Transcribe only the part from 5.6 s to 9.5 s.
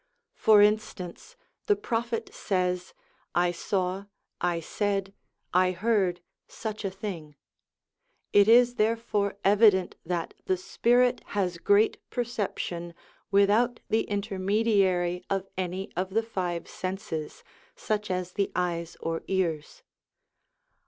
heard such a thing.' It is therefore 292 SOME